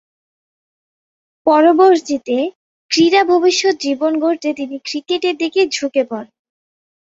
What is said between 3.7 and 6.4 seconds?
জীবন গড়তে তিনি ক্রিকেটের দিকে ঝুঁকে পড়েন।